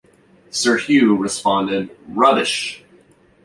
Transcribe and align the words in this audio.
Sir 0.49 0.77
Hugh 0.79 1.15
responded, 1.15 1.95
Rubbish! 2.07 2.83